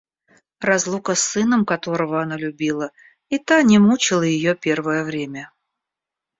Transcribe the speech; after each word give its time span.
Разлука 0.59 1.13
с 1.13 1.21
сыном, 1.21 1.63
которого 1.63 2.23
она 2.23 2.35
любила, 2.35 2.91
и 3.29 3.37
та 3.37 3.61
не 3.61 3.77
мучала 3.77 4.23
ее 4.23 4.55
первое 4.55 5.03
время. 5.03 5.53